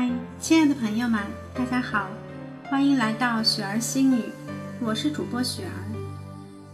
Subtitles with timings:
[0.00, 0.10] 嗨，
[0.40, 1.20] 亲爱的朋友们，
[1.54, 2.08] 大家好，
[2.70, 4.22] 欢迎来到雪儿心语，
[4.80, 5.76] 我是主播雪儿。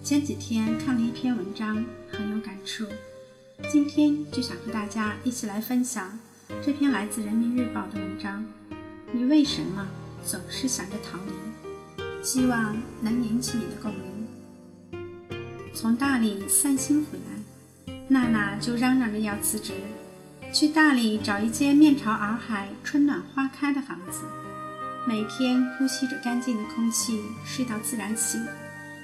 [0.00, 2.86] 前几天看了一篇文章，很有感触，
[3.68, 6.16] 今天就想和大家一起来分享
[6.64, 8.44] 这篇来自人民日报的文章。
[9.10, 9.84] 你为什么
[10.24, 12.22] 总是想着逃离？
[12.22, 15.02] 希望能引起你的共鸣。
[15.74, 19.72] 从大理散心回来，娜娜就嚷嚷着要辞职。
[20.58, 24.22] 去大理找一间面朝洱海、春暖花开的房子，
[25.06, 28.42] 每天呼吸着干净的空气，睡到自然醒，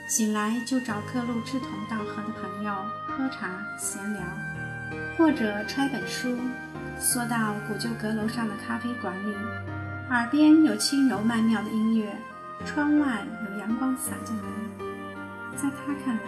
[0.08, 2.74] 醒来就找各路志同道合的朋友
[3.06, 4.22] 喝茶闲聊，
[5.18, 6.38] 或者揣本书，
[6.98, 9.34] 缩到古旧阁楼上的咖啡馆里，
[10.08, 12.16] 耳边有轻柔曼妙的音乐，
[12.64, 14.42] 窗外有阳光洒进来。
[15.54, 16.22] 在他看来，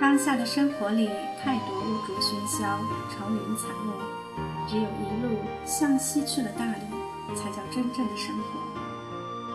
[0.00, 1.08] 当下的生活里
[1.40, 4.19] 太多污浊喧嚣、愁云惨雾。
[4.68, 8.60] 只有一路向西去了大理，才叫真正的生活。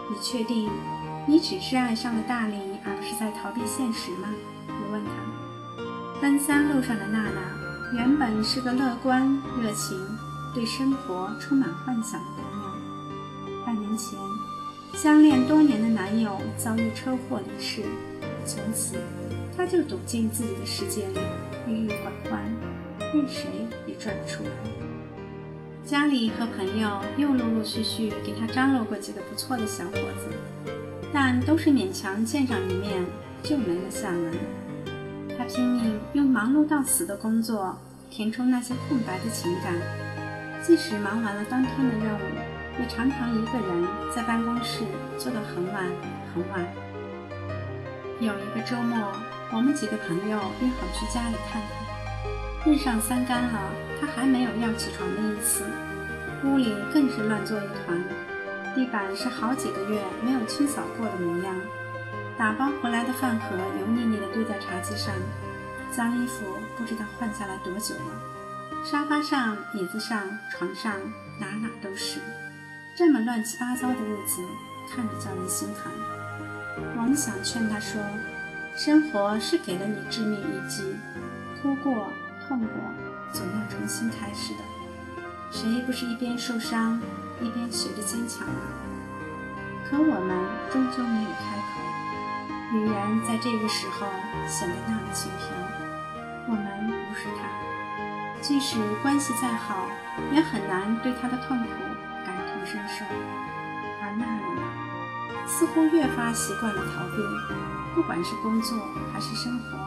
[0.09, 0.69] 你确定
[1.27, 4.29] 你只是爱上了大理，而不是在逃避现实吗？
[4.67, 6.21] 我问他。
[6.21, 7.41] 奔三路上的娜娜
[7.93, 9.27] 原本是个乐观、
[9.61, 9.97] 热情、
[10.53, 13.65] 对生活充满幻想的姑娘。
[13.65, 14.17] 半年前，
[14.93, 17.83] 相恋多年的男友遭遇车祸离世，
[18.45, 18.95] 从此
[19.57, 21.19] 她就躲进自己的世界里，
[21.67, 22.43] 郁郁寡欢，
[23.13, 24.49] 任谁也拽不出来。
[25.85, 30.73] 家里和朋友又陆陆续续给他张罗过几个不错的小伙子，
[31.13, 33.05] 但都是勉强见上一面
[33.43, 34.33] 就没了下文。
[35.37, 37.77] 他拼命用忙碌到死的工作
[38.09, 39.75] 填充那些空白的情感，
[40.65, 44.79] 即使忙完了当天的任务，也常常一个人在办公室
[45.19, 45.85] 坐到很晚
[46.33, 46.65] 很晚。
[48.19, 48.97] 有一个周末，
[49.53, 51.84] 我们几个朋友约好去家里看看。
[52.65, 53.71] 日上三竿了，
[54.01, 55.63] 他还没有要起床的意思。
[56.43, 58.03] 屋里更是乱作一团，
[58.73, 61.55] 地板是好几个月没有清扫过的模样。
[62.35, 65.13] 打包回来的饭盒油腻腻的堆在茶几上，
[65.91, 66.43] 脏衣服
[66.75, 68.83] 不知道换下来多久了。
[68.83, 70.91] 沙发上、椅子上、床上，
[71.39, 72.19] 哪哪都是。
[72.97, 74.41] 这么乱七八糟的日子，
[74.89, 75.93] 看着叫人心寒。
[76.97, 78.01] 我们想劝他说
[78.75, 80.95] ：“生活是给了你致命一击，
[81.61, 82.07] 哭过。”
[82.47, 82.67] 痛过，
[83.33, 84.59] 总要重新开始的。
[85.51, 86.99] 谁不是一边受伤，
[87.41, 88.53] 一边学着坚强啊？
[89.89, 90.35] 可我们
[90.71, 94.07] 终究没有开口，语言在这个时候
[94.47, 95.47] 显得那么轻飘。
[96.47, 99.87] 我们不是他，即使关系再好，
[100.33, 101.67] 也很难对他的痛苦
[102.25, 103.05] 感同身受。
[104.01, 107.21] 而娜娜似乎越发习惯了逃避，
[107.93, 108.77] 不管是工作
[109.13, 109.84] 还是生活。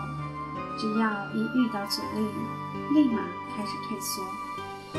[0.78, 2.26] 只要一遇到阻力，
[2.94, 3.20] 立马
[3.56, 4.22] 开始退缩。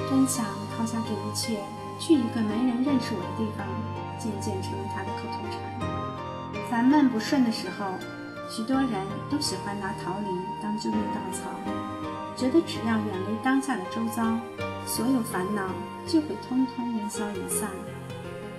[0.10, 0.46] 真想
[0.76, 1.64] 抛下这一切，
[1.98, 3.66] 去一个没人认识我的地方，
[4.20, 6.70] 渐渐成了他的口头禅。
[6.70, 7.94] 烦闷不顺的时候，
[8.50, 8.90] 许多人
[9.32, 10.28] 都喜欢拿逃离
[10.62, 11.50] 当救命稻草，
[12.36, 14.38] 觉得只要远离当下的周遭，
[14.86, 15.70] 所有烦恼
[16.06, 17.70] 就会通通烟消云散。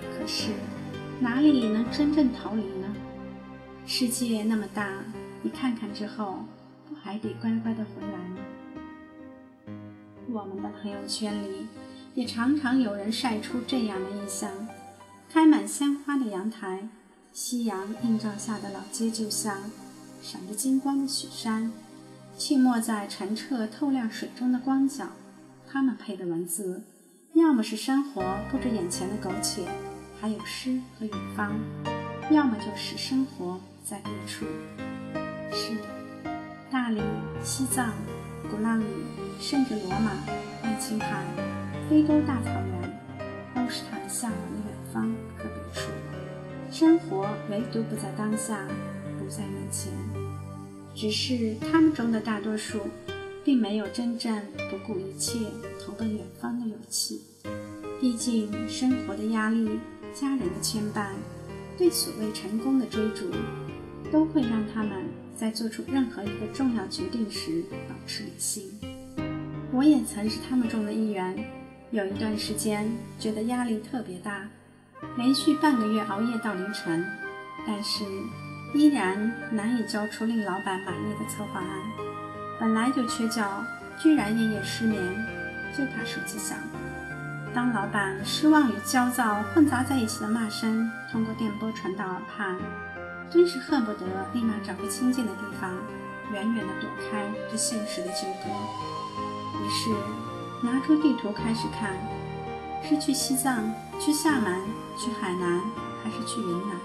[0.01, 0.51] 可是，
[1.19, 2.87] 哪里能真正逃离呢？
[3.85, 4.87] 世界那么大，
[5.41, 6.39] 你看看之后。
[7.03, 8.37] 还得乖乖的回来呢。
[10.29, 11.67] 我们的朋友圈里
[12.13, 14.49] 也常常有人晒出这样的意象：
[15.29, 16.87] 开满鲜花的阳台，
[17.33, 19.57] 夕阳映照下的老街旧巷，
[20.21, 21.71] 闪着金光的雪山，
[22.37, 25.07] 浸没在澄澈透亮水中的光脚。
[25.67, 26.83] 他们配的文字，
[27.33, 29.65] 要么是生活不止眼前的苟且，
[30.19, 31.51] 还有诗和远方；
[32.29, 34.45] 要么就是生活在别处。
[35.53, 36.00] 是的。
[36.71, 37.01] 大理、
[37.43, 37.91] 西藏、
[38.49, 38.85] 鼓浪屿，
[39.41, 40.11] 甚至罗马、
[40.61, 41.25] 爱琴海、
[41.89, 42.99] 非洲大草原，
[43.53, 45.91] 都是他们向往的远方和别处。
[46.71, 48.65] 生活唯独不在当下，
[49.19, 49.91] 不在眼前。
[50.95, 52.79] 只是他们中的大多数，
[53.43, 54.33] 并没有真正
[54.69, 55.39] 不顾一切
[55.83, 57.21] 投奔远方的勇气。
[57.99, 59.77] 毕竟，生活的压力、
[60.13, 61.07] 家人的牵绊、
[61.77, 63.25] 对所谓成功的追逐，
[64.11, 64.91] 都会让他们。
[65.33, 68.63] 在做出任何一个重要决定时，保持理性。
[69.71, 71.35] 我也曾是他们中的一员，
[71.89, 72.87] 有一段时间
[73.17, 74.47] 觉得压力特别大，
[75.17, 77.03] 连续半个月熬夜到凌晨，
[77.65, 78.03] 但是
[78.75, 81.67] 依然难以交出令老板满意的策划案。
[82.59, 83.65] 本来就缺觉，
[83.97, 85.01] 居然夜夜失眠，
[85.75, 86.55] 就怕手机响。
[87.51, 92.55] 当老板失望与焦躁混杂在一起的骂声通过电波传到耳畔。
[93.31, 95.71] 真是恨不得立马找个清静的地方，
[96.33, 98.49] 远远地躲开这现实的纠葛。
[99.63, 99.89] 于是，
[100.61, 101.95] 拿出地图开始看，
[102.83, 103.63] 是去西藏、
[103.99, 104.61] 去厦门、
[104.97, 105.61] 去海南，
[106.03, 106.75] 还是去云南？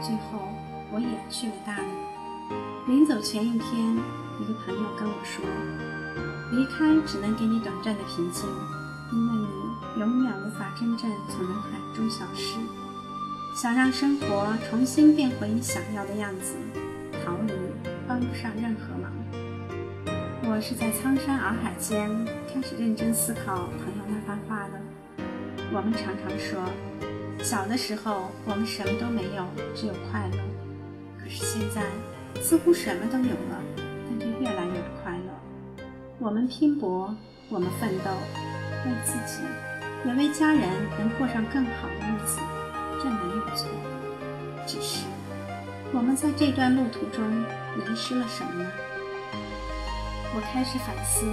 [0.00, 0.46] 最后，
[0.92, 1.88] 我也去了大理。
[2.86, 3.96] 临走前一天，
[4.38, 5.44] 一个朋友跟我说
[6.54, 8.48] ：“离开只能给你短暂的平静，
[9.12, 12.54] 因为你永远无法真正从人海中消失。
[13.56, 16.56] 想让生活重新变回你想要的样子，
[17.24, 17.54] 逃离
[18.06, 19.10] 帮不上任何忙。”
[20.44, 22.10] 我是在苍山洱海间
[22.52, 24.78] 开始认真思考朋友那番话的。
[25.72, 26.62] 我们常常说，
[27.42, 30.38] 小的时候我们什么都没有，只有快乐。
[31.18, 31.82] 可是现在，
[32.42, 35.82] 似乎什么都有了，但却越来越不快乐。
[36.18, 37.16] 我们拼搏，
[37.48, 38.10] 我们奋斗，
[38.84, 39.40] 为自己，
[40.04, 40.60] 也为家人
[40.98, 42.38] 能过上更好的日子，
[43.02, 43.68] 这没有错。
[44.66, 45.04] 只是，
[45.92, 47.24] 我们在这段路途中
[47.74, 48.70] 迷失了什么呢？
[50.34, 51.24] 我开始反思，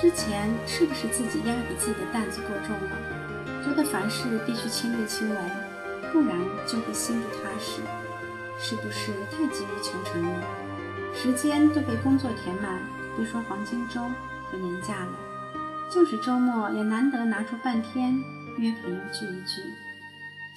[0.00, 5.36] 之前是不是自己压给自己的担子过重了，觉得凡事必须亲力亲为，
[6.12, 6.36] 不然
[6.66, 7.80] 就会心不踏实。
[8.60, 10.44] 是不是太急于求成了，
[11.14, 12.82] 时间都被工作填满，
[13.16, 14.00] 别说黄金周
[14.50, 15.12] 和年假了，
[15.88, 18.20] 就是周末也难得拿出半天
[18.56, 19.62] 约朋友聚一聚。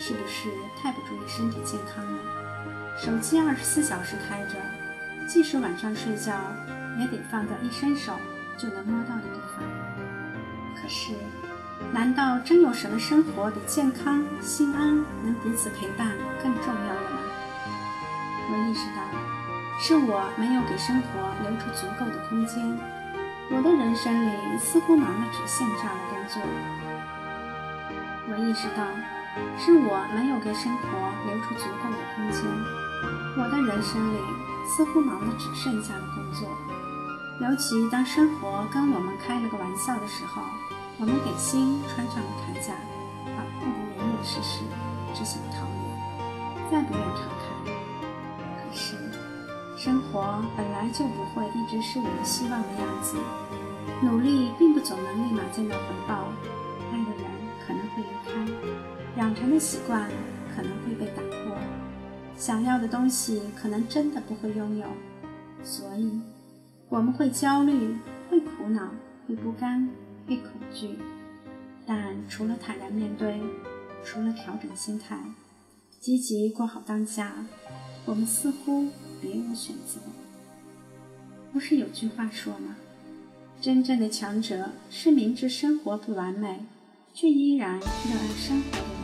[0.01, 0.49] 是不是
[0.81, 2.19] 太不注意身体健康了？
[2.97, 4.55] 手机二十四小时开着，
[5.27, 6.33] 即使晚上睡觉。
[6.99, 8.11] 也得放到一伸手
[8.57, 9.63] 就能摸到的地方。
[10.75, 11.13] 可是，
[11.93, 16.11] 难道真有什么生活比健康、心安、能彼此陪伴
[16.43, 17.17] 更重要的吗？
[18.51, 19.01] 我意识到，
[19.79, 21.07] 是我没有给生活
[21.43, 22.61] 留出足够的空间。
[23.49, 26.41] 我的人生里似乎忙的只剩下了工作。
[28.27, 28.83] 我意识到，
[29.57, 30.87] 是我没有给生活
[31.25, 32.43] 留出足够的空间。
[33.37, 34.17] 我的人生里
[34.67, 36.47] 似乎忙的只剩下了工作。
[37.39, 40.43] 尤其当生活跟我们开了个玩笑的时候，
[40.99, 42.73] 我们给心穿上了铠甲，
[43.25, 44.61] 保护得严严实实，
[45.15, 47.71] 只想逃离，再不愿敞开。
[48.61, 48.95] 可是，
[49.75, 53.17] 生活本来就不会一直是我们希望的样子，
[54.01, 56.27] 努力并不总能立马见到回报，
[59.31, 60.11] 养成的习惯
[60.53, 61.57] 可能会被打破，
[62.35, 64.85] 想要的东西可能真的不会拥有，
[65.63, 66.19] 所以。
[66.89, 67.95] 我们会焦虑，
[68.29, 68.91] 会苦恼，
[69.25, 69.87] 会不甘，
[70.27, 70.97] 会恐惧，
[71.85, 73.39] 但除了坦然面对，
[74.03, 75.17] 除了调整心态，
[76.01, 77.33] 积极过好当下，
[78.03, 78.89] 我们似乎
[79.21, 80.01] 别无选择。
[81.53, 82.75] 不是有句话说吗？
[83.61, 86.65] 真正的强者是明知生活不完美，
[87.13, 87.85] 却依然热
[88.19, 89.00] 爱生活的人。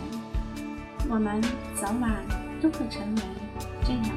[1.10, 1.42] 我们
[1.76, 2.12] 早晚
[2.62, 3.22] 都会成为
[3.84, 4.10] 这样的。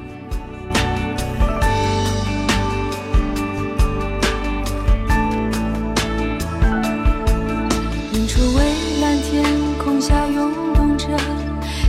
[10.01, 11.07] 下涌动着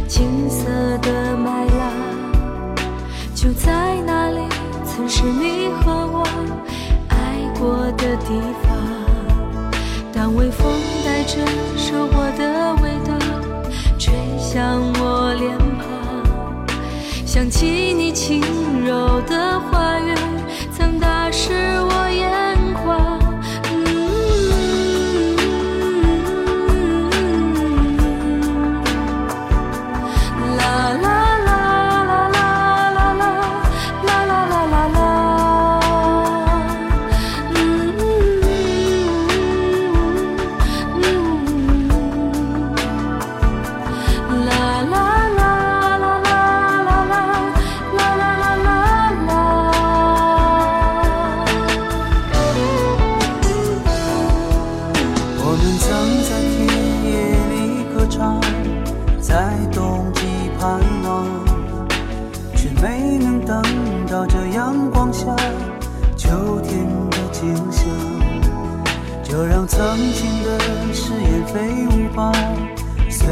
[0.07, 0.67] 金色
[0.99, 1.91] 的麦浪，
[3.35, 4.47] 就在那里，
[4.85, 6.23] 曾是你和我
[7.09, 8.77] 爱过的地方。
[10.13, 10.71] 当微风
[11.07, 11.39] 带着
[11.79, 12.52] 收获的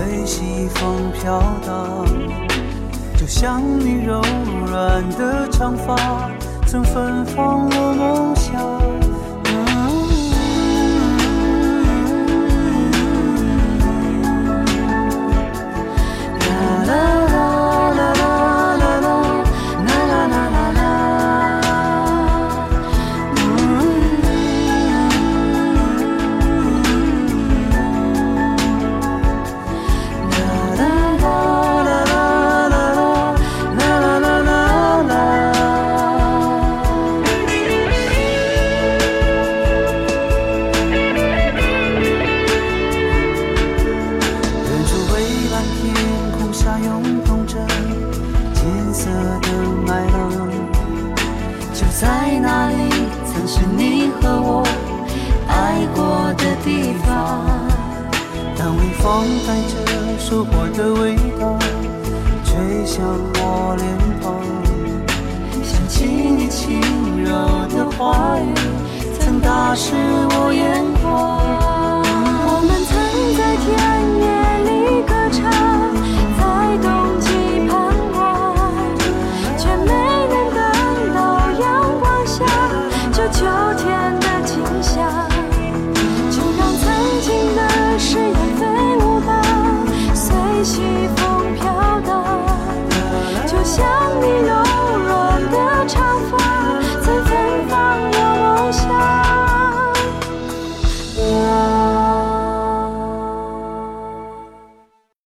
[0.02, 2.06] 随西风飘荡，
[3.18, 4.22] 就像你柔
[4.66, 6.30] 软的长发，
[6.66, 8.80] 曾芬芳我梦乡。